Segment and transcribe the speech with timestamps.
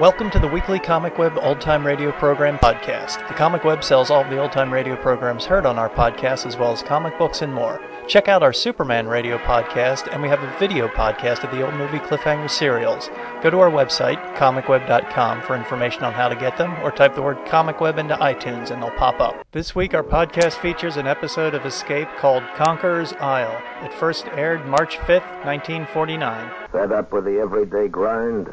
[0.00, 3.18] Welcome to the weekly Comic Web Old Time Radio Program podcast.
[3.28, 6.46] The Comic Web sells all of the old time radio programs heard on our podcast,
[6.46, 7.78] as well as comic books and more.
[8.08, 11.74] Check out our Superman radio podcast, and we have a video podcast of the old
[11.74, 13.10] movie Cliffhanger serials.
[13.42, 17.20] Go to our website, comicweb.com, for information on how to get them, or type the
[17.20, 19.46] word Comic Web into iTunes and they'll pop up.
[19.52, 23.62] This week, our podcast features an episode of Escape called Conqueror's Isle.
[23.84, 26.50] It first aired March 5th, 1949.
[26.72, 28.48] Fed up with the everyday grind?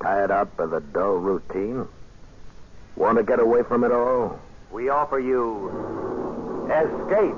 [0.00, 1.86] Tired out by the dull routine?
[2.96, 4.40] Want to get away from it all?
[4.70, 5.70] We offer you
[6.66, 7.36] Escape.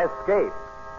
[0.00, 0.52] Escape.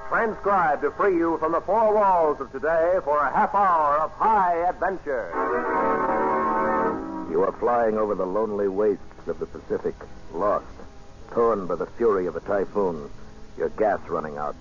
[0.10, 4.12] Transcribed to free you from the four walls of today for a half hour of
[4.12, 5.32] high adventure.
[7.32, 9.96] You are flying over the lonely wastes of the Pacific,
[10.34, 10.66] lost,
[11.32, 13.10] torn by the fury of a typhoon,
[13.58, 14.56] your gas running out.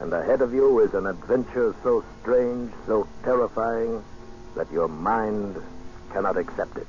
[0.00, 4.04] And ahead of you is an adventure so strange, so terrifying,
[4.54, 5.56] that your mind
[6.12, 6.86] cannot accept it.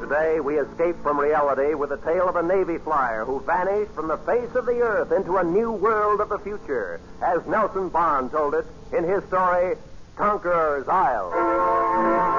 [0.00, 4.06] Today, we escape from reality with the tale of a Navy flyer who vanished from
[4.08, 8.30] the face of the earth into a new world of the future, as Nelson Bond
[8.30, 8.64] told it
[8.96, 9.76] in his story,
[10.16, 12.29] Conqueror's Isle.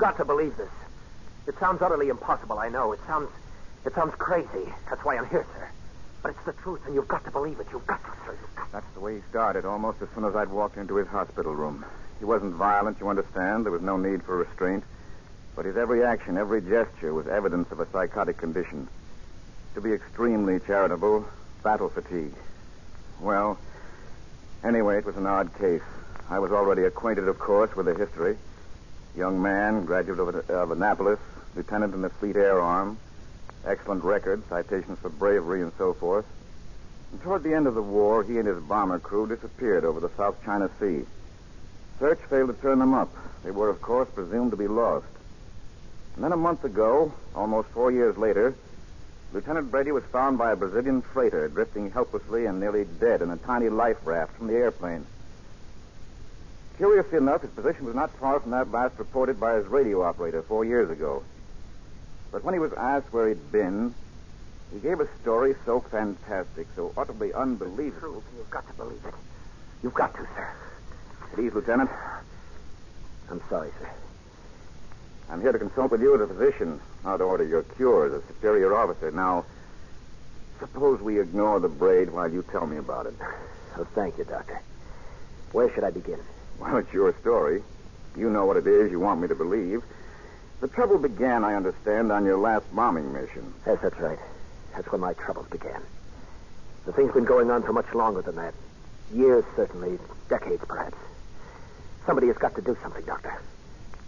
[0.00, 0.70] Got to believe this.
[1.46, 2.92] It sounds utterly impossible, I know.
[2.92, 3.28] It sounds
[3.84, 4.72] it sounds crazy.
[4.88, 5.68] That's why I'm here, sir.
[6.22, 7.66] But it's the truth, and you've got to believe it.
[7.72, 8.36] You've got to, sir.
[8.40, 11.08] You've got That's the way he started, almost as soon as I'd walked into his
[11.08, 11.84] hospital room.
[12.18, 13.64] He wasn't violent, you understand.
[13.64, 14.84] There was no need for restraint.
[15.56, 18.88] But his every action, every gesture was evidence of a psychotic condition.
[19.74, 21.26] To be extremely charitable,
[21.62, 22.34] battle fatigue.
[23.20, 23.58] Well,
[24.64, 25.82] anyway, it was an odd case.
[26.28, 28.36] I was already acquainted, of course, with the history.
[29.16, 31.18] Young man, graduate of, uh, of Annapolis,
[31.56, 32.98] lieutenant in the Fleet Air Arm,
[33.66, 36.24] excellent record, citations for bravery and so forth.
[37.12, 40.10] And toward the end of the war, he and his bomber crew disappeared over the
[40.16, 41.04] South China Sea.
[41.98, 43.12] Search failed to turn them up.
[43.42, 45.06] They were, of course, presumed to be lost.
[46.14, 48.54] And then a month ago, almost four years later,
[49.32, 53.36] Lieutenant Brady was found by a Brazilian freighter drifting helplessly and nearly dead in a
[53.36, 55.06] tiny life raft from the airplane.
[56.80, 60.40] Curiously enough, his position was not far from that last reported by his radio operator
[60.40, 61.22] four years ago.
[62.32, 63.94] But when he was asked where he'd been,
[64.72, 68.22] he gave a story so fantastic, so utterly unbelievable.
[68.34, 69.12] You've got to believe it.
[69.82, 70.48] You've got to, sir.
[71.34, 71.90] Please, Lieutenant,
[73.30, 73.90] I'm sorry, sir.
[75.28, 78.12] I'm here to consult with you as a physician, not to order your cure as
[78.14, 79.10] a superior officer.
[79.10, 79.44] Now,
[80.58, 83.14] suppose we ignore the braid while you tell me about it.
[83.76, 84.62] Oh, thank you, Doctor.
[85.52, 86.20] Where should I begin?
[86.60, 87.62] Well, it's your story.
[88.16, 89.82] You know what it is you want me to believe.
[90.60, 93.54] The trouble began, I understand, on your last bombing mission.
[93.66, 94.18] Yes, that's right.
[94.74, 95.80] That's when my troubles began.
[96.84, 98.52] The thing's been going on for much longer than that.
[99.12, 99.98] Years, certainly.
[100.28, 100.98] Decades, perhaps.
[102.04, 103.40] Somebody has got to do something, Doctor.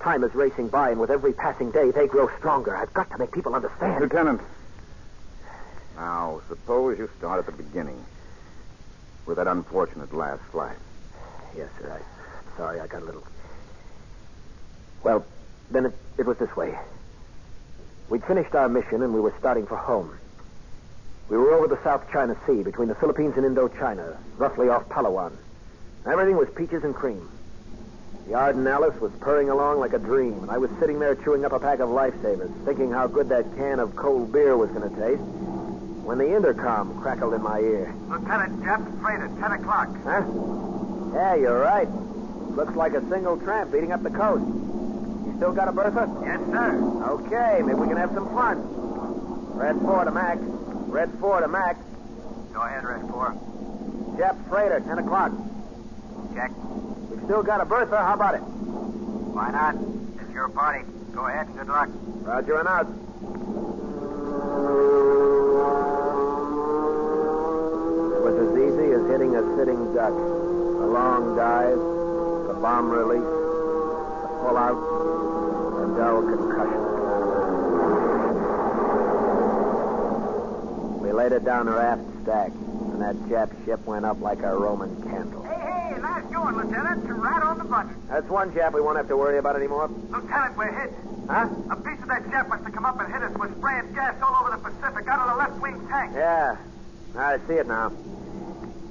[0.00, 2.76] Time is racing by, and with every passing day, they grow stronger.
[2.76, 4.02] I've got to make people understand.
[4.02, 4.42] Lieutenant.
[5.96, 8.04] Now, suppose you start at the beginning
[9.24, 10.76] with that unfortunate last flight.
[11.56, 12.02] Yes, sir.
[12.56, 13.24] Sorry I got a little.
[15.02, 15.24] Well,
[15.70, 16.78] then it, it was this way.
[18.08, 20.18] We'd finished our mission and we were starting for home.
[21.28, 25.32] We were over the South China Sea between the Philippines and Indochina, roughly off Palawan.
[26.06, 27.28] Everything was peaches and cream.
[28.26, 31.44] The Arden Alice was purring along like a dream, and I was sitting there chewing
[31.44, 34.88] up a pack of lifesavers, thinking how good that can of cold beer was going
[34.88, 35.22] to taste,
[36.04, 37.94] when the intercom crackled in my ear.
[38.08, 39.88] Lieutenant Jeff freight at 10 o'clock.
[40.04, 40.22] Huh?
[41.14, 41.88] Yeah, you're right.
[42.54, 44.44] Looks like a single tramp beating up the coast.
[44.44, 46.06] You still got a Bertha?
[46.22, 46.76] Yes, sir.
[47.08, 48.58] Okay, maybe we can have some fun.
[49.56, 50.38] Red 4 to Mac.
[50.40, 51.76] Red 4 to Mac.
[52.52, 53.34] Go ahead, Red 4.
[54.18, 55.32] Jeff Freighter, 10 o'clock.
[56.34, 56.50] Check.
[57.10, 57.96] We've still got a Bertha.
[57.96, 58.40] How about it?
[58.40, 59.74] Why not?
[60.20, 60.84] It's your party.
[61.14, 61.48] Go ahead.
[61.56, 61.88] Good luck.
[62.22, 62.86] Roger and out.
[68.12, 70.12] It was as easy as hitting a sitting duck.
[70.12, 72.01] A long dive, the
[72.62, 74.78] bomb release, the pull-out,
[75.82, 76.82] a dull concussion.
[81.02, 84.54] We laid it down her aft stack, and that Jap ship went up like a
[84.56, 85.42] Roman candle.
[85.42, 87.04] Hey, hey, nice going, Lieutenant.
[87.04, 88.00] Right on the button.
[88.08, 89.88] That's one Jap we won't have to worry about anymore.
[90.10, 90.92] Lieutenant, we're hit.
[91.28, 91.48] Huh?
[91.70, 93.32] A piece of that Jap must have come up and hit us.
[93.36, 96.12] We're spraying gas all over the Pacific out of the left wing tank.
[96.14, 96.56] Yeah.
[97.16, 97.92] I see it now.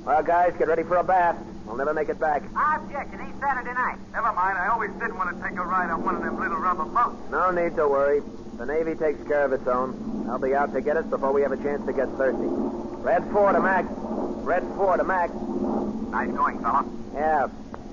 [0.05, 1.37] Well, guys, get ready for a bath.
[1.71, 2.43] We'll never make it back.
[2.53, 3.13] I object.
[3.13, 3.95] It ain't Saturday night.
[4.11, 4.57] Never mind.
[4.57, 7.15] I always did want to take a ride on one of them little rubber boats.
[7.31, 8.21] No need to worry.
[8.57, 10.27] The Navy takes care of its own.
[10.29, 12.43] I'll be out to get us before we have a chance to get thirsty.
[12.43, 13.85] Red four to Mac.
[13.87, 15.33] Red four to Mac.
[15.33, 16.85] Nice going, fella.
[17.13, 17.47] Yeah,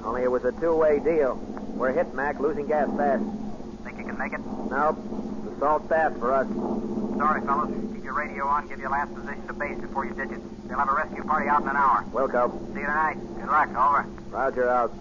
[0.05, 1.37] only it was a two-way deal.
[1.77, 3.23] We're hit, Mac, losing gas fast.
[3.85, 4.41] Think you can make it?
[4.41, 4.99] Nope.
[5.45, 6.49] The salt bath for us.
[7.17, 7.88] Sorry, fellas.
[8.19, 8.67] Radio on.
[8.67, 10.69] Give your last position to base before you ditch it.
[10.69, 12.05] They'll have a rescue party out in an hour.
[12.11, 12.51] Wilco.
[12.75, 13.15] See you tonight.
[13.15, 13.69] Good luck.
[13.69, 14.07] Over.
[14.31, 14.93] Roger out.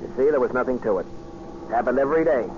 [0.00, 1.06] You see, there was nothing to it.
[1.70, 2.48] Happened every day.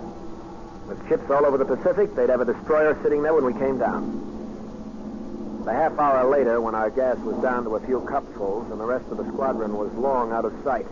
[0.86, 3.76] With ships all over the Pacific, they'd have a destroyer sitting there when we came
[3.76, 5.64] down.
[5.66, 8.84] A half hour later, when our gas was down to a few cupfuls and the
[8.84, 10.86] rest of the squadron was long out of sight,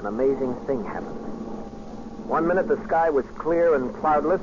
[0.00, 1.16] an amazing thing happened.
[2.28, 4.40] One minute the sky was clear and cloudless.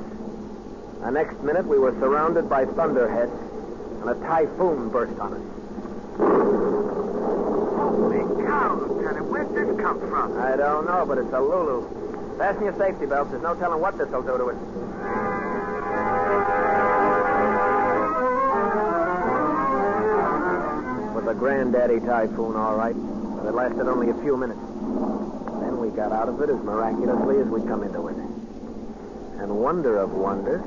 [1.00, 3.32] The next minute we were surrounded by thunderheads,
[4.00, 5.40] and a typhoon burst on us.
[7.80, 9.26] Holy cow, Lieutenant.
[9.26, 10.38] Where'd this come from?
[10.38, 12.36] I don't know, but it's a Lulu.
[12.38, 13.30] Fasten your safety belts.
[13.30, 14.56] There's no telling what this'll do to it.
[21.06, 24.60] It was a granddaddy typhoon, all right, but it lasted only a few minutes.
[24.60, 28.19] Then we got out of it as miraculously as we'd come into it.
[29.40, 30.62] And wonder of wonders,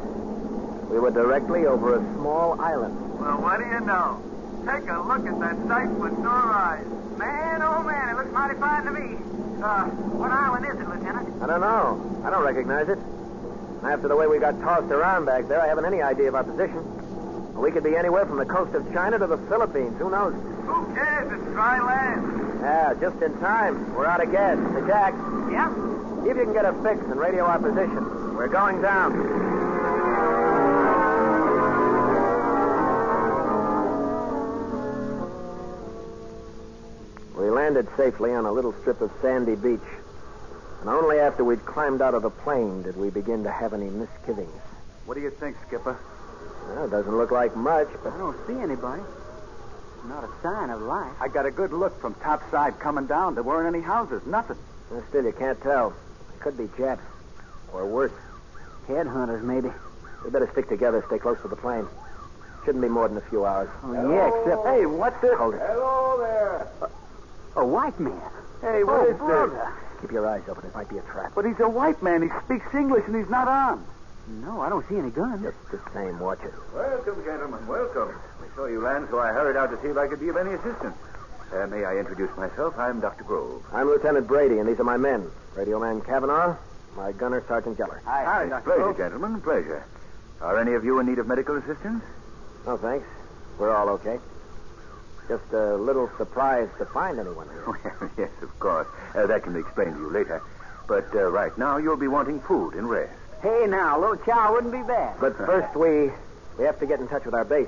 [0.89, 2.95] we were directly over a small island.
[3.19, 4.21] Well, what do you know?
[4.65, 6.85] Take a look at that sight with your eyes.
[7.17, 9.15] Man, oh man, it looks mighty fine to me.
[9.63, 9.85] Uh,
[10.17, 11.41] what island is it, Lieutenant?
[11.41, 12.21] I don't know.
[12.25, 12.97] I don't recognize it.
[13.83, 16.43] After the way we got tossed around back there, I haven't any idea of our
[16.43, 16.81] position.
[17.53, 19.93] We could be anywhere from the coast of China to the Philippines.
[19.99, 20.33] Who knows?
[20.65, 21.31] Who cares?
[21.31, 22.59] It's dry land.
[22.61, 23.93] Yeah, just in time.
[23.93, 24.57] We're out of gas.
[24.73, 25.13] Hey, Jack,
[25.51, 25.69] Yeah?
[26.23, 28.22] see if you can get a fix and radio our position.
[28.43, 29.13] We're going down.
[37.37, 39.79] We landed safely on a little strip of sandy beach.
[40.81, 43.89] And only after we'd climbed out of the plane did we begin to have any
[43.89, 44.51] misgivings.
[45.05, 45.97] What do you think, Skipper?
[46.67, 49.03] Well, it doesn't look like much, but I don't see anybody.
[50.09, 51.13] Not a sign of life.
[51.21, 53.35] I got a good look from topside coming down.
[53.35, 54.57] There weren't any houses, nothing.
[54.91, 55.93] well, still, you can't tell.
[56.33, 57.03] It could be Japs.
[57.71, 58.11] Or worse.
[58.87, 59.69] Headhunters, maybe.
[60.23, 61.87] We better stick together, stay close to the plane.
[62.65, 63.69] Shouldn't be more than a few hours.
[63.83, 64.65] Oh, yeah, except.
[64.65, 65.37] Hey, what's this?
[65.37, 65.61] Hold it.
[65.65, 66.71] Hello there.
[67.57, 68.21] A white man.
[68.61, 69.73] Hey, what oh, is brother.
[69.99, 70.65] Keep your eyes open.
[70.65, 71.33] It might be a trap.
[71.35, 72.21] But he's a white man.
[72.21, 73.85] He speaks English and he's not armed.
[74.27, 75.43] No, I don't see any guns.
[75.43, 76.53] Just the same, watch it.
[76.73, 77.67] Welcome, gentlemen.
[77.67, 78.15] Welcome.
[78.41, 80.37] We saw you land, so I hurried out to see if I could be of
[80.37, 80.95] any assistance.
[81.53, 82.77] Uh, may I introduce myself?
[82.79, 83.25] I'm Dr.
[83.25, 83.63] Grove.
[83.73, 85.29] I'm Lieutenant Brady, and these are my men.
[85.55, 86.55] Radio man Kavanaugh,
[86.95, 88.01] my gunner Sergeant Geller.
[88.05, 89.41] Hi, Pleasure, gentlemen.
[89.41, 89.85] Pleasure.
[90.41, 92.03] Are any of you in need of medical assistance?
[92.65, 93.07] No, thanks.
[93.57, 94.19] We're all okay.
[95.27, 97.63] Just a little surprised to find anyone here.
[98.01, 98.87] Well, yes, of course.
[99.15, 100.41] Uh, that can be explained to you later.
[100.87, 103.13] But uh, right now, you'll be wanting food and rest.
[103.41, 105.19] Hey, now, a little chow wouldn't be bad.
[105.19, 106.11] But first, we
[106.57, 107.67] we have to get in touch with our base.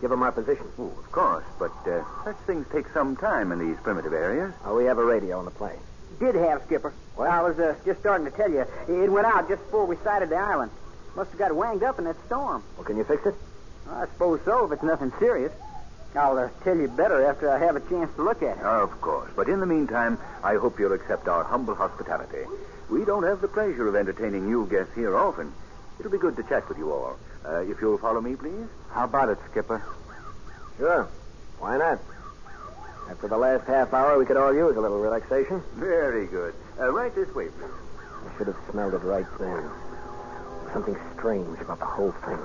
[0.00, 0.66] Give them our position.
[0.78, 1.44] Oh, of course.
[1.58, 4.52] But uh, such things take some time in these primitive areas.
[4.64, 5.78] Oh, we have a radio on the plane.
[6.18, 6.92] Did have, Skipper.
[7.20, 8.64] Well, I was uh, just starting to tell you.
[8.88, 10.70] It went out just before we sighted the island.
[11.14, 12.64] Must have got wanged up in that storm.
[12.78, 13.34] Well, can you fix it?
[13.90, 15.52] I suppose so, if it's nothing serious.
[16.14, 18.62] I'll uh, tell you better after I have a chance to look at it.
[18.62, 19.30] Of course.
[19.36, 22.46] But in the meantime, I hope you'll accept our humble hospitality.
[22.88, 25.52] We don't have the pleasure of entertaining you guests here often.
[25.98, 27.18] It'll be good to chat with you all.
[27.44, 28.66] Uh, if you'll follow me, please.
[28.92, 29.84] How about it, Skipper?
[30.78, 31.06] Sure.
[31.58, 31.98] Why not?
[33.10, 35.62] After the last half hour, we could all use a little relaxation.
[35.74, 36.54] Very good.
[36.80, 37.70] Uh, right this way, please.
[38.24, 39.70] I should have smelled it right then.
[40.72, 42.38] Something strange about the whole thing.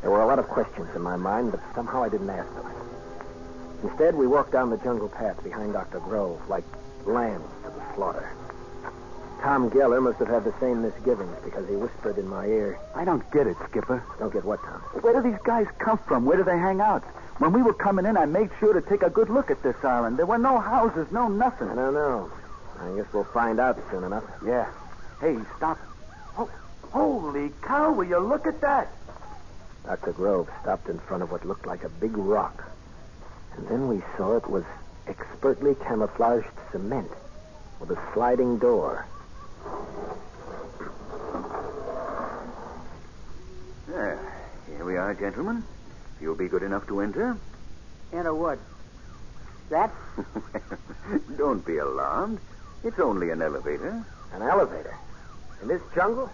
[0.00, 2.70] There were a lot of questions in my mind, but somehow I didn't ask them.
[3.82, 5.98] Instead, we walked down the jungle path behind Dr.
[5.98, 6.62] Grove, like
[7.04, 8.30] lambs to the slaughter.
[9.42, 12.78] Tom Geller must have had the same misgivings because he whispered in my ear.
[12.94, 14.04] I don't get it, Skipper.
[14.20, 14.80] Don't get what, Tom?
[15.02, 16.26] Where do these guys come from?
[16.26, 17.02] Where do they hang out?
[17.38, 19.82] When we were coming in, I made sure to take a good look at this
[19.82, 20.16] island.
[20.16, 21.70] There were no houses, no nothing.
[21.70, 22.30] I don't know.
[22.80, 24.24] I guess we'll find out soon enough.
[24.44, 24.66] Yeah.
[25.20, 25.78] Hey, stop.
[26.38, 26.50] Oh,
[26.90, 28.88] holy cow, will you look at that?
[29.84, 30.12] Dr.
[30.12, 32.64] Grove stopped in front of what looked like a big rock.
[33.56, 34.64] And then we saw it was
[35.06, 37.10] expertly camouflaged cement
[37.80, 39.06] with a sliding door.
[43.88, 44.18] There.
[44.68, 45.64] Here we are, gentlemen.
[46.20, 47.36] You'll be good enough to enter?
[48.12, 48.58] Enter what?
[49.68, 49.90] That?
[51.36, 52.38] Don't be alarmed.
[52.84, 54.04] It's only an elevator.
[54.32, 54.96] An elevator?
[55.62, 56.30] In this jungle?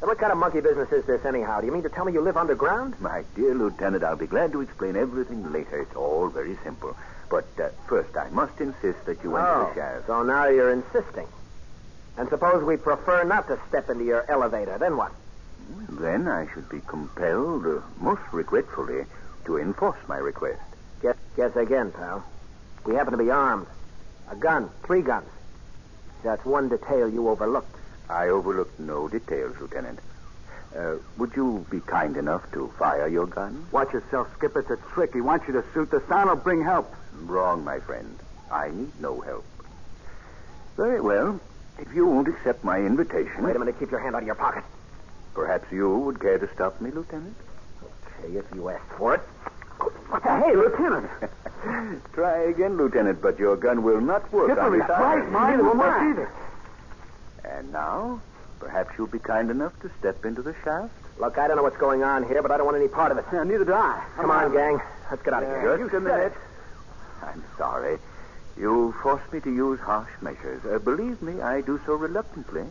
[0.00, 1.60] What kind of monkey business is this, anyhow?
[1.60, 3.00] Do you mean to tell me you live underground?
[3.00, 5.80] My dear Lieutenant, I'll be glad to explain everything later.
[5.80, 6.94] It's all very simple.
[7.30, 10.06] But uh, first, I must insist that you enter Oh, the shaft.
[10.06, 11.26] so now you're insisting.
[12.18, 15.12] And suppose we prefer not to step into your elevator, then what?
[15.88, 19.06] Then I should be compelled, uh, most regretfully,
[19.46, 20.60] to enforce my request.
[21.00, 22.22] Guess, guess again, pal.
[22.84, 23.66] We happen to be armed.
[24.30, 25.28] A gun, three guns.
[26.24, 27.76] That's one detail you overlooked.
[28.08, 30.00] I overlooked no details, Lieutenant.
[30.76, 33.66] Uh, would you be kind enough to fire your gun?
[33.70, 34.56] Watch yourself, Skip.
[34.56, 35.12] It's a trick.
[35.14, 35.90] He wants you to shoot.
[35.90, 36.92] The sound will bring help.
[37.20, 38.18] Wrong, my friend.
[38.50, 39.44] I need no help.
[40.76, 41.38] Very well.
[41.78, 44.34] If you won't accept my invitation, Wait a minute, keep your hand out of your
[44.34, 44.64] pocket.
[45.34, 47.36] perhaps you would care to stop me, Lieutenant?
[47.82, 49.20] Okay, if you ask for it.
[50.08, 51.10] What the hey, Lieutenant?
[52.12, 55.30] Try again, Lieutenant, but your gun will not work on Skipper, this he's right.
[55.30, 56.30] Mine will work either.
[57.44, 58.20] And now,
[58.60, 60.92] perhaps you'll be kind enough to step into the shaft?
[61.18, 63.18] Look, I don't know what's going on here, but I don't want any part of
[63.18, 63.24] it.
[63.32, 64.04] Yeah, neither do I.
[64.16, 64.80] Come on, gang.
[65.10, 65.78] Let's get out of here.
[65.78, 66.32] Just a minute.
[67.22, 67.98] I'm sorry.
[68.56, 70.64] You forced me to use harsh measures.
[70.64, 72.64] Uh, believe me, I do so reluctantly.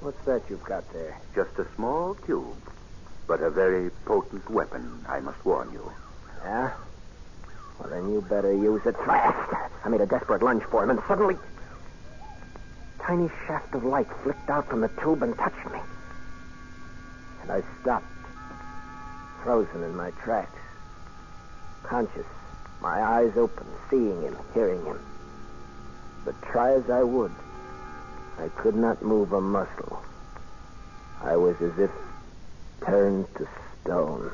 [0.00, 1.18] What's that you've got there?
[1.34, 2.56] Just a small cube,
[3.26, 5.92] but a very potent weapon, I must warn you.
[6.44, 6.72] Yeah?
[7.78, 9.70] Well, then you better use it fast.
[9.84, 11.36] I made a desperate lunge for him, and suddenly.
[13.00, 15.78] Tiny shaft of light flicked out from the tube and touched me.
[17.42, 18.06] And I stopped,
[19.42, 20.58] frozen in my tracks.
[21.82, 22.26] Conscious,
[22.80, 24.98] my eyes open, seeing him, hearing him.
[26.24, 27.32] But try as I would,
[28.38, 30.02] I could not move a muscle.
[31.22, 31.90] I was as if
[32.86, 33.48] turned to
[33.82, 34.30] stone.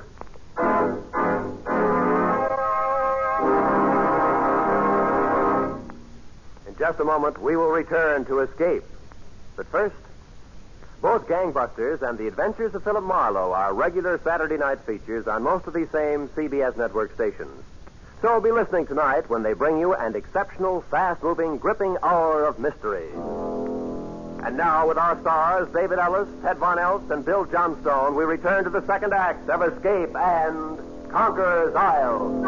[6.66, 8.84] In just a moment, we will return to Escape.
[9.56, 9.96] But first,
[11.00, 15.66] both Gangbusters and The Adventures of Philip Marlowe are regular Saturday night features on most
[15.66, 17.64] of these same CBS network stations.
[18.20, 22.60] So be listening tonight when they bring you an exceptional, fast moving, gripping hour of
[22.60, 23.08] mystery.
[24.44, 28.64] And now, with our stars, David Ellis, Ted von Eltz, and Bill Johnstone, we return
[28.64, 32.44] to the second act of Escape and Conqueror's Isle.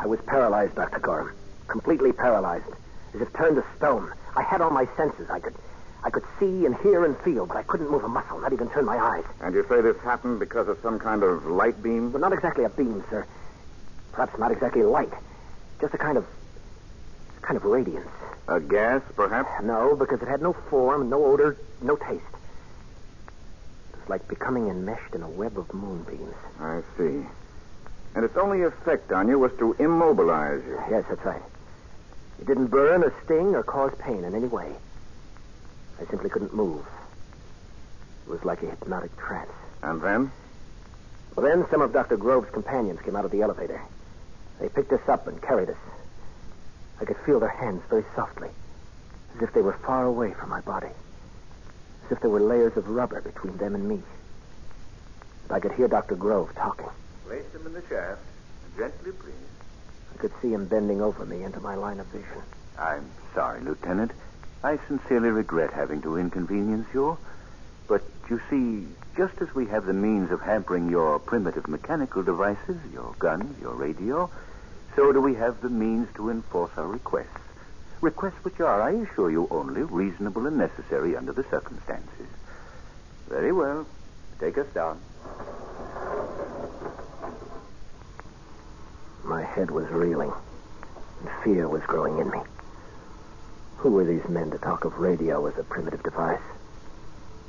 [0.00, 0.98] I was paralyzed, Dr.
[0.98, 1.32] Gorham.
[1.66, 2.66] Completely paralyzed.
[3.14, 4.12] As if turned to stone.
[4.36, 5.30] I had all my senses.
[5.30, 5.54] I could
[6.04, 8.68] I could see and hear and feel, but I couldn't move a muscle, not even
[8.68, 9.24] turn my eyes.
[9.40, 12.10] And you say this happened because of some kind of light beam?
[12.10, 13.26] But not exactly a beam, sir.
[14.12, 15.12] Perhaps not exactly light.
[15.80, 16.26] Just a kind of
[17.40, 18.06] kind of radiance.
[18.48, 19.48] A gas, perhaps?
[19.62, 22.22] No, because it had no form, no odor, no taste.
[23.92, 26.34] It was like becoming enmeshed in a web of moonbeams.
[26.60, 27.24] I see.
[28.14, 30.78] And its only effect on you was to immobilize you.
[30.90, 31.42] Yes, that's right.
[32.38, 34.70] It didn't burn or sting or cause pain in any way.
[36.00, 36.84] I simply couldn't move.
[38.26, 39.50] It was like a hypnotic trance.
[39.82, 40.32] And then?
[41.36, 42.16] Well, then some of Dr.
[42.16, 43.80] Grove's companions came out of the elevator.
[44.60, 45.76] They picked us up and carried us.
[47.00, 48.50] I could feel their hands very softly,
[49.36, 50.90] as if they were far away from my body,
[52.06, 54.00] as if there were layers of rubber between them and me.
[55.44, 56.14] And I could hear Dr.
[56.14, 56.88] Grove talking.
[57.26, 58.20] Place them in the shaft.
[58.76, 59.34] Gently, please.
[60.14, 62.42] I could see him bending over me into my line of vision.
[62.78, 64.12] I'm sorry, Lieutenant.
[64.64, 67.18] I sincerely regret having to inconvenience you.
[67.86, 72.78] But you see, just as we have the means of hampering your primitive mechanical devices,
[72.90, 74.30] your guns, your radio,
[74.96, 77.28] so do we have the means to enforce our requests.
[78.00, 82.26] Requests which are, I assure you, only reasonable and necessary under the circumstances.
[83.28, 83.86] Very well.
[84.40, 84.98] Take us down.
[89.24, 90.32] My head was reeling,
[91.20, 92.38] and fear was growing in me.
[93.76, 96.40] Who were these men to talk of radio as a primitive device?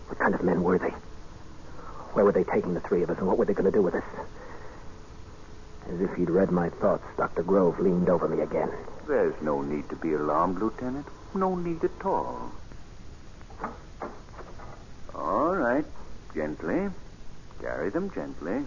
[0.07, 0.93] What kind of men were they?
[2.13, 3.81] Where were they taking the three of us, and what were they going to do
[3.81, 4.03] with us?
[5.89, 7.43] As if he'd read my thoughts, Dr.
[7.43, 8.71] Grove leaned over me again.
[9.07, 11.05] There's no need to be alarmed, Lieutenant.
[11.33, 12.51] No need at all.
[15.13, 15.85] All right.
[16.33, 16.89] Gently.
[17.61, 18.65] Carry them gently.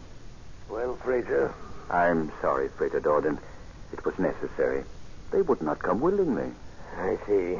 [0.70, 1.52] Well, Fraser,
[1.90, 3.38] I'm sorry, Frater Dorden.
[3.92, 4.84] It was necessary.
[5.30, 6.52] They would not come willingly.
[6.96, 7.58] I see.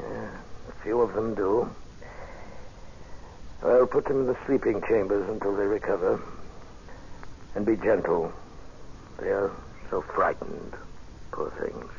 [0.00, 0.30] Yeah,
[0.68, 1.68] a few of them do.
[3.62, 6.20] I'll put them in the sleeping chambers until they recover.
[7.54, 8.32] And be gentle.
[9.18, 9.50] They are
[9.90, 10.74] so frightened.
[11.32, 11.90] Poor things.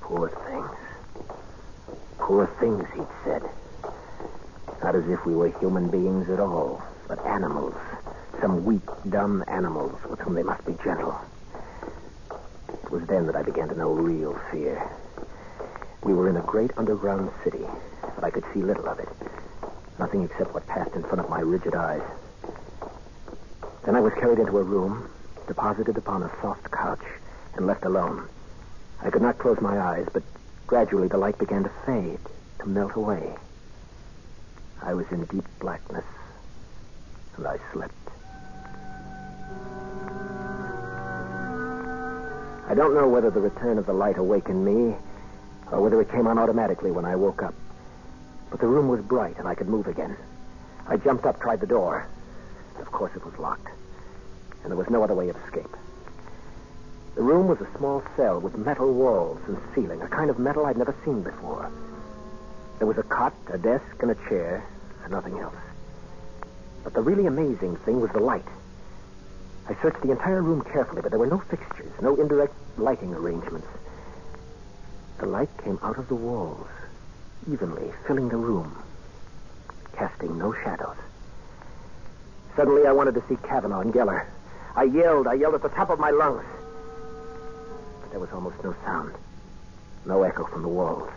[0.00, 1.34] Poor things.
[2.18, 3.42] Poor things, he'd said.
[4.82, 7.74] Not as if we were human beings at all, but animals,
[8.40, 11.18] Some weak, dumb animals with whom they must be gentle.
[12.88, 14.82] It was then that I began to know real fear.
[16.04, 17.66] We were in a great underground city,
[18.14, 19.10] but I could see little of it.
[19.98, 22.00] Nothing except what passed in front of my rigid eyes.
[23.84, 25.10] Then I was carried into a room,
[25.46, 27.04] deposited upon a soft couch,
[27.56, 28.26] and left alone.
[29.02, 30.22] I could not close my eyes, but
[30.66, 32.20] gradually the light began to fade,
[32.60, 33.34] to melt away.
[34.80, 36.06] I was in deep blackness,
[37.36, 37.97] and I slept.
[42.68, 44.94] I don't know whether the return of the light awakened me
[45.72, 47.54] or whether it came on automatically when I woke up.
[48.50, 50.14] But the room was bright and I could move again.
[50.86, 52.06] I jumped up, tried the door.
[52.78, 53.68] Of course, it was locked.
[54.62, 55.74] And there was no other way of escape.
[57.14, 60.66] The room was a small cell with metal walls and ceiling, a kind of metal
[60.66, 61.70] I'd never seen before.
[62.76, 64.62] There was a cot, a desk, and a chair,
[65.04, 65.56] and nothing else.
[66.84, 68.46] But the really amazing thing was the light.
[69.68, 73.66] I searched the entire room carefully, but there were no fixtures, no indirect lighting arrangements.
[75.18, 76.68] The light came out of the walls,
[77.50, 78.82] evenly, filling the room,
[79.94, 80.96] casting no shadows.
[82.56, 84.24] Suddenly, I wanted to see Kavanaugh and Geller.
[84.74, 86.44] I yelled, I yelled at the top of my lungs.
[88.00, 89.14] But there was almost no sound,
[90.06, 91.10] no echo from the walls.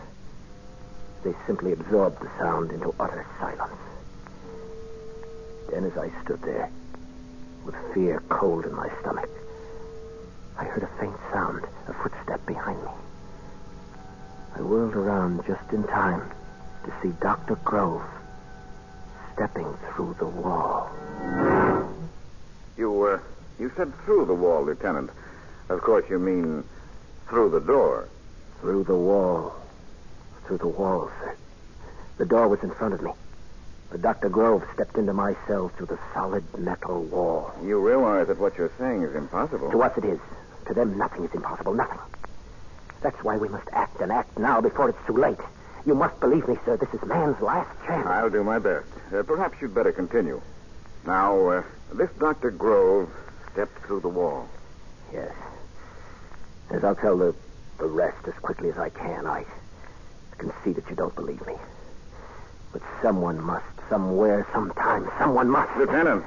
[1.24, 3.80] They simply absorbed the sound into utter silence.
[5.70, 6.70] Then, as I stood there,
[7.66, 9.30] with fear cold in my stomach,
[10.58, 12.90] I heard a faint sound, a footstep behind me.
[14.56, 16.30] I whirled around just in time
[16.86, 17.56] to see Dr.
[17.64, 18.04] Grove
[19.34, 20.92] stepping through the wall.
[22.78, 23.20] You, uh,
[23.60, 25.10] you said through the wall, Lieutenant.
[25.70, 26.64] Of course, you mean
[27.28, 28.08] through the door.
[28.60, 29.56] Through the wall.
[30.46, 31.36] Through the wall, sir.
[32.18, 33.12] The door was in front of me.
[33.92, 34.30] But Dr.
[34.30, 37.54] Grove stepped into my cell through the solid metal wall.
[37.64, 39.70] You realize that what you're saying is impossible.
[39.72, 40.20] To us, it is.
[40.68, 41.74] To them, nothing is impossible.
[41.74, 42.00] Nothing.
[43.02, 45.40] That's why we must act and act now before it's too late.
[45.86, 46.78] You must believe me, sir.
[46.78, 48.08] This is man's last chance.
[48.08, 48.86] I'll do my best.
[49.14, 50.42] Uh, perhaps you'd better continue.
[51.06, 52.52] Now, uh, this Dr.
[52.52, 53.10] Grove
[53.52, 54.48] stepped through the wall.
[55.12, 55.34] Yes.
[56.70, 57.36] As I'll tell the,
[57.80, 59.26] the rest as quickly as I can.
[59.26, 59.46] I
[60.38, 61.56] can see that you don't believe me.
[62.72, 65.78] But someone must, somewhere, sometime, someone must.
[65.78, 66.24] Lieutenant.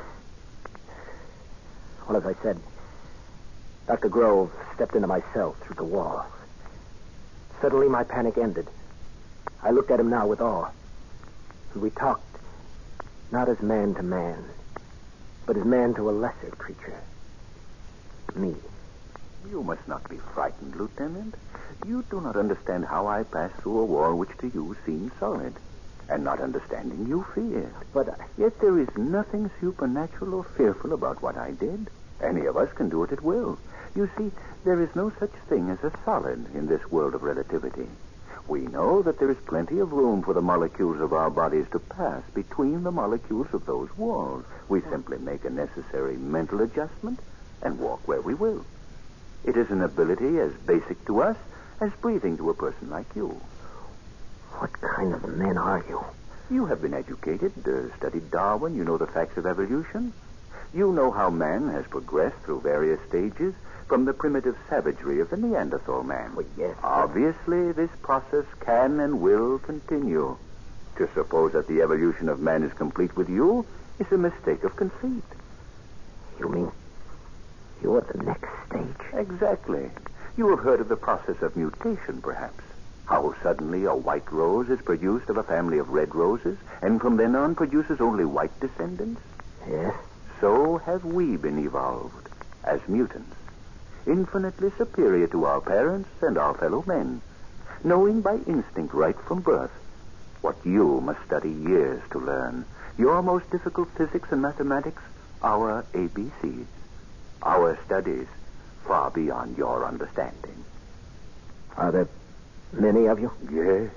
[2.07, 2.61] Well, as I said,
[3.87, 4.11] Dr.
[4.11, 6.27] Grove stepped into my cell through the wall.
[7.63, 8.69] Suddenly, my panic ended.
[9.63, 10.69] I looked at him now with awe.
[11.73, 12.37] And we talked,
[13.33, 14.45] not as man to man,
[15.47, 17.01] but as man to a lesser creature.
[18.37, 18.55] Me.
[19.49, 21.35] You must not be frightened, Lieutenant.
[21.87, 25.55] You do not understand how I pass through a wall which to you seems solid.
[26.09, 27.73] And not understanding, you feared.
[27.93, 31.89] But Yet there is nothing supernatural or fearful about what I did.
[32.21, 33.59] Any of us can do it at will.
[33.95, 34.33] You see,
[34.65, 37.89] there is no such thing as a solid in this world of relativity.
[38.49, 41.79] We know that there is plenty of room for the molecules of our bodies to
[41.79, 44.45] pass between the molecules of those walls.
[44.69, 47.21] We simply make a necessary mental adjustment
[47.63, 48.67] and walk where we will.
[49.45, 51.37] It is an ability as basic to us
[51.81, 53.41] as breathing to a person like you.
[54.59, 56.05] What kind of men are you?
[56.51, 60.13] You have been educated, uh, studied Darwin, you know the facts of evolution.
[60.73, 63.55] You know how man has progressed through various stages
[63.89, 66.35] from the primitive savagery of the Neanderthal man.
[66.35, 66.77] Well, yes.
[66.83, 70.37] Obviously, this process can and will continue.
[70.97, 73.67] To suppose that the evolution of man is complete with you
[73.99, 75.25] is a mistake of conceit.
[76.39, 76.73] You mean
[77.83, 79.13] you're the next stage?
[79.13, 79.91] Exactly.
[80.37, 82.63] You have heard of the process of mutation, perhaps.
[83.07, 87.17] How suddenly a white rose is produced of a family of red roses, and from
[87.17, 89.21] then on produces only white descendants?
[89.69, 89.95] Yes.
[90.41, 92.29] So have we been evolved
[92.65, 93.37] as mutants,
[94.07, 97.21] infinitely superior to our parents and our fellow men,
[97.83, 99.71] knowing by instinct right from birth
[100.41, 102.65] what you must study years to learn.
[102.99, 105.03] Your most difficult physics and mathematics,
[105.43, 106.67] our ABCs.
[107.43, 108.27] Our studies
[108.87, 110.65] far beyond your understanding.
[111.77, 112.09] Are there
[112.81, 113.31] many of you?
[113.51, 113.91] Yes.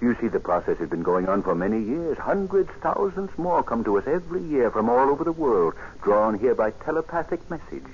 [0.00, 2.16] You see, the process has been going on for many years.
[2.16, 6.54] Hundreds, thousands more come to us every year from all over the world, drawn here
[6.54, 7.86] by telepathic message,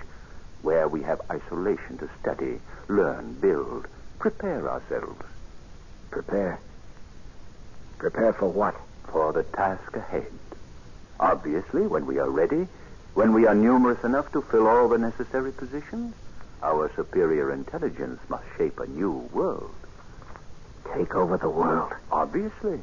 [0.62, 3.88] where we have isolation to study, learn, build,
[4.20, 5.20] prepare ourselves.
[6.10, 6.60] Prepare.
[7.98, 8.76] Prepare for what?
[9.08, 10.30] For the task ahead.
[11.18, 12.68] Obviously, when we are ready,
[13.14, 16.14] when we are numerous enough to fill all the necessary positions,
[16.62, 19.74] our superior intelligence must shape a new world.
[20.94, 21.92] Take over the world.
[22.10, 22.80] Obviously.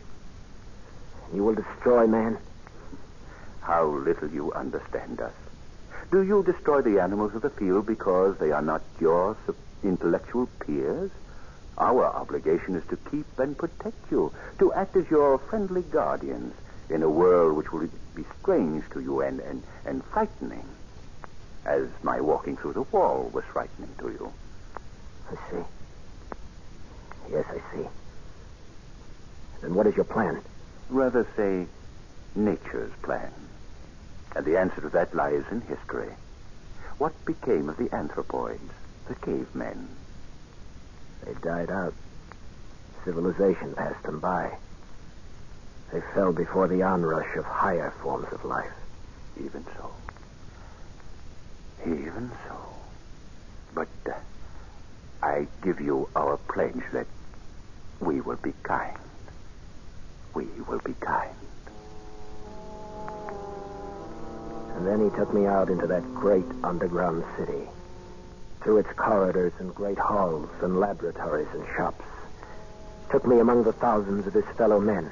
[1.34, 2.38] You will destroy man.
[3.62, 5.34] How little you understand us.
[6.12, 9.36] Do you destroy the animals of the field because they are not your
[9.84, 11.10] intellectual peers?
[11.78, 16.54] Our obligation is to keep and protect you, to act as your friendly guardians
[16.90, 20.68] in a world which will be strange to you and, and, and frightening,
[21.66, 24.34] as my walking through the wall was frightening to you.
[25.32, 25.64] I see.
[27.32, 27.88] Yes, I see.
[29.62, 30.42] Then what is your plan?
[30.90, 31.66] Rather say,
[32.36, 33.32] nature's plan.
[34.36, 36.12] And the answer to that lies in history.
[36.98, 38.72] What became of the anthropoids,
[39.08, 39.88] the cavemen?
[41.26, 41.94] They died out.
[43.06, 44.58] Civilization passed them by.
[45.92, 48.72] They fell before the onrush of higher forms of life.
[49.38, 49.92] Even so.
[51.86, 52.58] Even so.
[53.74, 54.14] But uh,
[55.24, 57.08] I give you our pledge that
[58.02, 58.98] we will be kind.
[60.34, 61.34] We will be kind.
[64.76, 67.70] And then he took me out into that great underground city.
[68.62, 72.04] Through its corridors and great halls and laboratories and shops.
[73.10, 75.10] Took me among the thousands of his fellow men.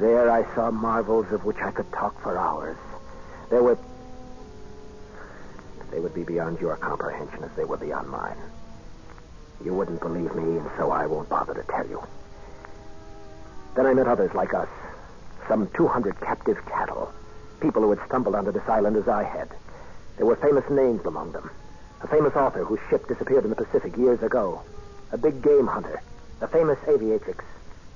[0.00, 2.76] There I saw marvels of which I could talk for hours.
[3.48, 3.78] There were.
[5.90, 8.36] They would be beyond your comprehension as they were beyond mine.
[9.64, 12.02] You wouldn't believe me, and so I won't bother to tell you.
[13.74, 14.68] Then I met others like us.
[15.48, 17.12] Some 200 captive cattle.
[17.60, 19.48] People who had stumbled onto this island as I had.
[20.16, 21.50] There were famous names among them.
[22.02, 24.62] A famous author whose ship disappeared in the Pacific years ago.
[25.12, 26.02] A big game hunter.
[26.40, 27.44] A famous aviatrix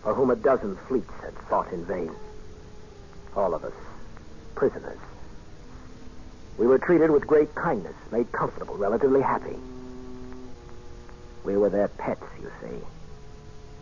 [0.03, 2.13] for whom a dozen fleets had fought in vain.
[3.35, 3.73] All of us,
[4.55, 4.99] prisoners.
[6.59, 9.57] We were treated with great kindness, made comfortable, relatively happy.
[11.47, 12.85] We were their pets, you see.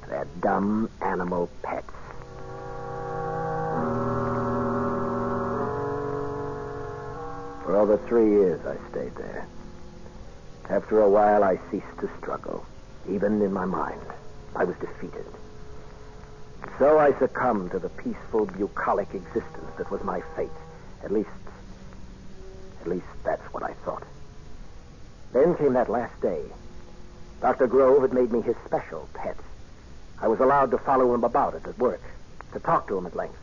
[0.06, 1.90] Their dumb animal pets.
[7.64, 9.46] For over three years I stayed there.
[10.68, 12.66] After a while, I ceased to struggle,
[13.08, 14.12] even in my mind.
[14.54, 15.24] I was defeated.
[16.78, 20.50] So I succumbed to the peaceful, bucolic existence that was my fate.
[21.02, 21.30] At least,
[22.82, 24.04] at least that's what I thought.
[25.32, 26.42] Then came that last day.
[27.40, 27.66] Dr.
[27.66, 29.36] Grove had made me his special pet.
[30.20, 32.02] I was allowed to follow him about it at work,
[32.52, 33.38] to talk to him at length.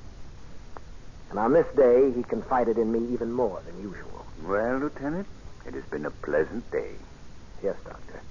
[1.30, 4.26] And on this day, he confided in me even more than usual.
[4.44, 5.28] Well, Lieutenant,
[5.66, 6.92] it has been a pleasant day.
[7.64, 8.22] Yes, Doctor.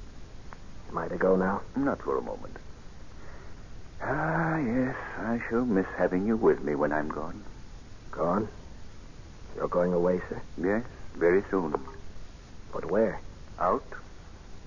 [0.90, 1.62] Am I to go now?
[1.76, 2.56] Not for a moment.
[4.02, 7.44] Ah, yes, I shall miss having you with me when I'm gone.
[8.10, 8.48] Gone?
[9.56, 10.42] You're going away, sir?
[10.58, 11.74] Yes, very soon.
[12.72, 13.20] But where?
[13.58, 13.84] Out.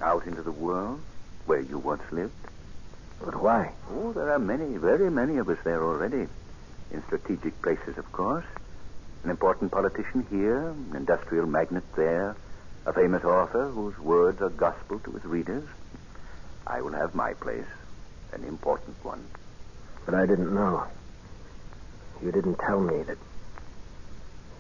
[0.02, 1.02] Out into the world,
[1.46, 2.34] where you once lived.
[3.24, 3.72] But why?
[3.90, 6.28] Oh, there are many, very many of us there already.
[6.92, 8.46] In strategic places, of course.
[9.24, 12.36] An important politician here, an industrial magnate there,
[12.86, 15.64] a famous author whose words are gospel to his readers.
[16.68, 17.66] I will have my place,
[18.34, 19.24] an important one.
[20.06, 20.86] But I didn't know.
[22.22, 23.18] You didn't tell me that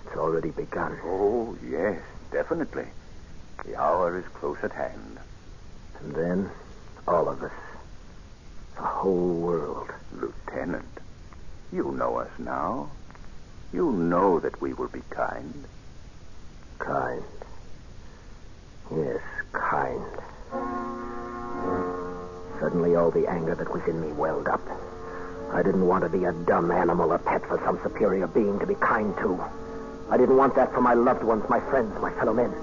[0.05, 0.97] it's already begun.
[1.03, 2.85] Oh, yes, definitely.
[3.65, 5.19] The hour is close at hand.
[6.01, 6.49] And then,
[7.07, 7.51] all of us,
[8.75, 9.89] the whole world.
[10.11, 10.99] Lieutenant,
[11.71, 12.89] you know us now.
[13.71, 15.65] You know that we will be kind.
[16.79, 17.23] Kind.
[18.95, 19.21] Yes,
[19.53, 20.03] kind.
[22.59, 24.61] Suddenly, all the anger that was in me welled up.
[25.51, 28.67] I didn't want to be a dumb animal, a pet for some superior being to
[28.67, 29.43] be kind to.
[30.09, 32.53] I didn't want that for my loved ones, my friends, my fellow men.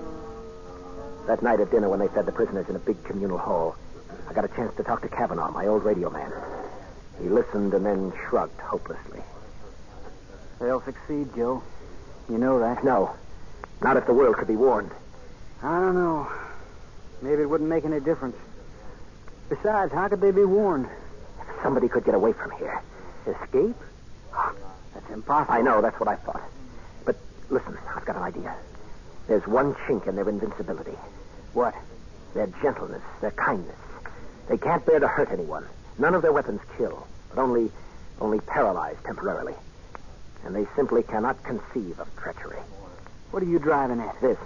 [1.27, 3.77] That night at dinner, when they fed the prisoners in a big communal hall,
[4.29, 6.33] I got a chance to talk to Kavanaugh, my old radio man.
[7.23, 9.21] He listened and then shrugged hopelessly.
[10.61, 11.63] They'll succeed, Joe.
[12.29, 12.85] You know that.
[12.85, 13.15] No,
[13.83, 14.91] not if the world could be warned.
[15.63, 16.31] I don't know.
[17.23, 18.37] Maybe it wouldn't make any difference.
[19.49, 20.89] Besides, how could they be warned?
[21.41, 22.83] If somebody could get away from here.
[23.27, 23.77] Escape?
[24.95, 25.55] That's impossible.
[25.55, 26.43] I know, that's what I thought.
[27.05, 27.17] But
[27.51, 28.55] listen, I've got an idea.
[29.31, 30.99] There's one chink in their invincibility.
[31.53, 31.73] What?
[32.35, 33.77] Their gentleness, their kindness.
[34.49, 35.65] They can't bear to hurt anyone.
[35.99, 37.71] None of their weapons kill, but only
[38.21, 39.55] only paralyze temporarily.
[40.45, 42.59] And they simply cannot conceive of treachery.
[43.31, 44.21] What are you driving at?
[44.21, 44.37] This.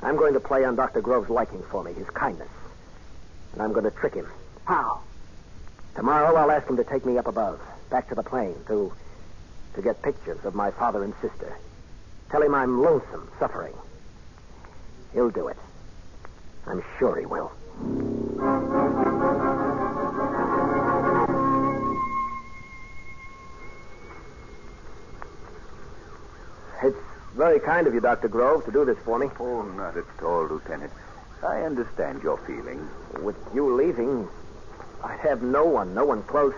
[0.00, 1.02] I'm going to play on Dr.
[1.02, 2.48] Grove's liking for me, his kindness.
[3.52, 4.28] And I'm going to trick him.
[4.64, 5.02] How?
[5.94, 7.60] Tomorrow I'll ask him to take me up above,
[7.90, 8.94] back to the plane, to
[9.74, 11.54] to get pictures of my father and sister.
[12.30, 13.74] Tell him I'm lonesome, suffering.
[15.12, 15.56] He'll do it.
[16.66, 17.50] I'm sure he will.
[26.82, 26.96] It's
[27.34, 28.28] Very kind of you, Dr.
[28.28, 29.28] Grove, to do this for me.
[29.38, 30.92] Oh, not at all, Lieutenant.
[31.42, 32.88] I understand your feelings.
[33.22, 34.28] With you leaving,
[35.02, 36.54] I'd have no one, no one close.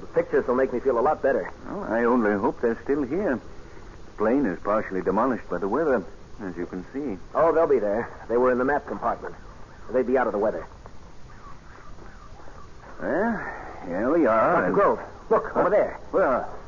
[0.00, 1.52] The pictures will make me feel a lot better.
[1.66, 3.38] Well, I only hope they're still here.
[4.06, 6.02] The plane is partially demolished by the weather,
[6.42, 7.18] as you can see.
[7.34, 8.08] Oh, they'll be there.
[8.28, 9.34] They were in the map compartment.
[9.92, 10.66] They'd be out of the weather.
[13.00, 13.40] Well,
[13.86, 14.60] here we are.
[14.62, 14.72] Dr.
[14.72, 16.00] Grove, look, over oh, there.
[16.12, 16.58] Well,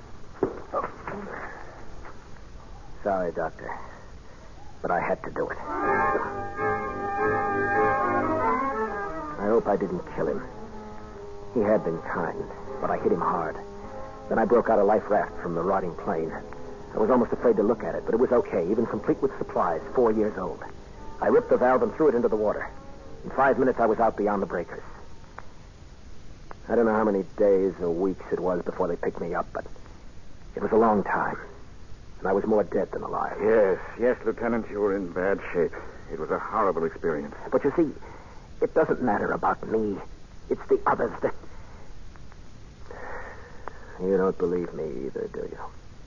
[3.03, 3.71] Sorry, Doctor.
[4.83, 5.57] But I had to do it.
[9.39, 10.43] I hope I didn't kill him.
[11.55, 12.45] He had been kind,
[12.81, 13.57] but I hit him hard.
[14.29, 16.31] Then I broke out a life raft from the rotting plane.
[16.95, 19.37] I was almost afraid to look at it, but it was okay, even complete with
[19.39, 20.63] supplies, four years old.
[21.21, 22.69] I ripped the valve and threw it into the water.
[23.25, 24.83] In five minutes, I was out beyond the breakers.
[26.69, 29.47] I don't know how many days or weeks it was before they picked me up,
[29.53, 29.65] but
[30.55, 31.37] it was a long time.
[32.19, 33.37] And I was more dead than alive.
[33.43, 35.73] Yes, yes, Lieutenant, you were in bad shape.
[36.13, 37.35] It was a horrible experience.
[37.51, 37.91] But you see,
[38.61, 39.97] it doesn't matter about me.
[40.49, 41.35] It's the others that.
[44.01, 45.59] You don't believe me either, do you?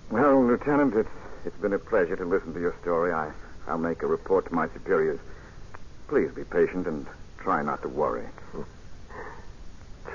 [0.09, 1.09] Well, Lieutenant, it's
[1.45, 3.11] it's been a pleasure to listen to your story.
[3.11, 3.31] I
[3.67, 5.19] I'll make a report to my superiors.
[6.07, 7.07] Please be patient and
[7.39, 8.27] try not to worry.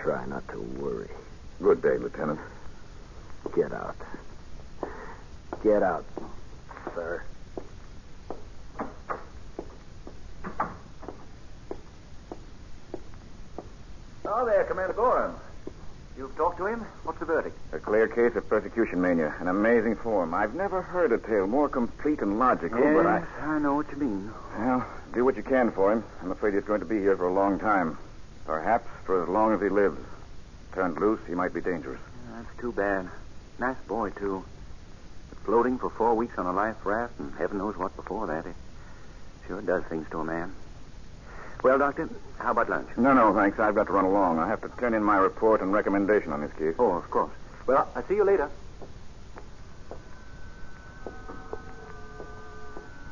[0.02, 1.08] Try not to worry.
[1.60, 2.38] Good day, Lieutenant.
[3.54, 3.96] Get out.
[5.64, 6.04] Get out,
[6.94, 7.22] sir.
[14.24, 15.34] Oh, there, Commander Gorham.
[16.18, 16.80] You've talked to him?
[17.04, 17.56] What's the verdict?
[17.72, 19.32] A clear case of persecution mania.
[19.38, 20.34] An amazing form.
[20.34, 23.24] I've never heard a tale more complete and logical, but I.
[23.40, 24.32] I know what you mean.
[24.58, 26.02] Well, do what you can for him.
[26.20, 27.98] I'm afraid he's going to be here for a long time.
[28.46, 30.00] Perhaps for as long as he lives.
[30.72, 32.00] Turned loose, he might be dangerous.
[32.32, 33.08] That's too bad.
[33.60, 34.44] Nice boy, too.
[35.28, 38.44] But floating for four weeks on a life raft, and heaven knows what before that,
[38.44, 38.56] it
[39.46, 40.52] sure does things to a man.
[41.62, 42.88] Well, Doctor, how about lunch?
[42.96, 43.58] No, no, thanks.
[43.58, 44.38] I've got to run along.
[44.38, 46.74] I have to turn in my report and recommendation on this case.
[46.78, 47.32] Oh, of course.
[47.66, 48.48] Well, I'll see you later.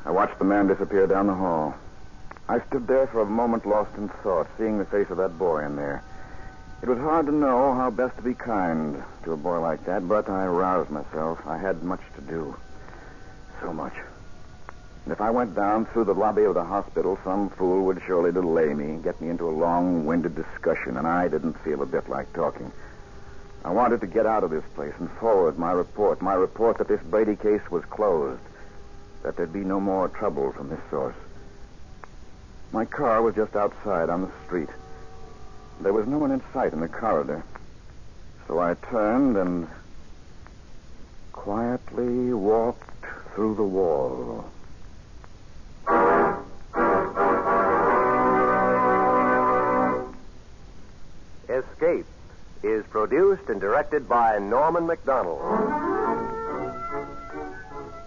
[0.05, 1.75] I watched the man disappear down the hall.
[2.47, 5.65] I stood there for a moment lost in thought, seeing the face of that boy
[5.65, 6.01] in there.
[6.81, 10.07] It was hard to know how best to be kind to a boy like that,
[10.07, 11.39] but I roused myself.
[11.45, 12.55] I had much to do.
[13.59, 13.93] So much.
[15.07, 18.33] And if I went down through the lobby of the hospital, some fool would surely
[18.33, 22.33] delay me, get me into a long-winded discussion, and I didn't feel a bit like
[22.33, 22.73] talking.
[23.63, 26.89] I wanted to get out of this place and forward my report, my report that
[26.89, 28.41] this Brady case was closed,
[29.23, 31.15] that there'd be no more trouble from this source.
[32.73, 34.69] My car was just outside on the street.
[35.79, 37.45] There was no one in sight in the corridor.
[38.45, 39.69] So I turned and
[41.31, 44.51] quietly walked through the wall.
[51.57, 52.05] Escape
[52.63, 55.39] is produced and directed by Norman Macdonnell.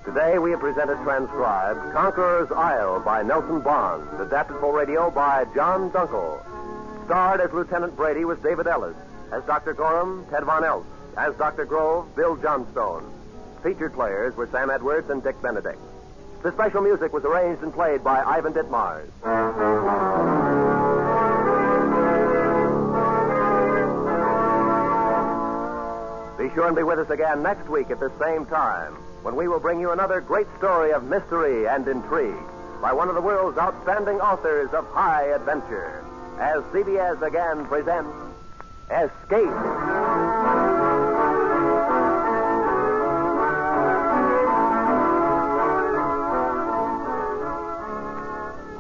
[0.05, 5.91] Today we have presented transcribed Conqueror's Isle by Nelson Barnes, adapted for radio by John
[5.91, 6.45] Dunkel.
[7.07, 8.97] Starred as Lieutenant Brady was David Ellis,
[9.33, 9.75] as Dr.
[9.75, 10.87] Gorham, Ted von Eltz,
[11.17, 11.65] as Dr.
[11.65, 13.05] Grove, Bill Johnstone.
[13.63, 15.81] Featured players were Sam Edwards and Dick Benedict.
[16.43, 20.50] The special music was arranged and played by Ivan Ditmars.
[26.55, 29.61] Sure and be with us again next week at the same time when we will
[29.61, 32.35] bring you another great story of mystery and intrigue
[32.81, 36.05] by one of the world's outstanding authors of high adventure
[36.39, 38.11] as CBS again presents
[38.91, 39.47] Escape.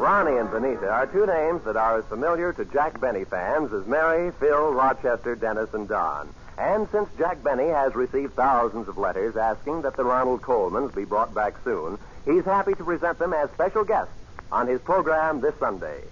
[0.01, 3.87] Ronnie and Benita are two names that are as familiar to Jack Benny fans as
[3.87, 6.35] Mary, Phil, Rochester, Dennis, and Don.
[6.61, 11.07] And since Jack Benny has received thousands of letters asking that the Ronald Colemans be
[11.07, 14.13] brought back soon, he's happy to present them as special guests
[14.53, 16.03] on his program this Sunday.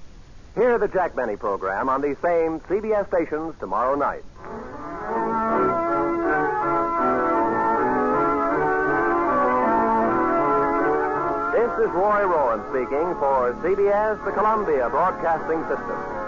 [0.55, 4.25] Hear the Jack Benny program on these same CBS stations tomorrow night.
[11.53, 16.28] This is Roy Rowan speaking for CBS, the Columbia Broadcasting System.